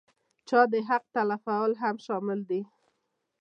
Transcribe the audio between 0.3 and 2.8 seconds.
چا د حق تلفول هم شامل دي.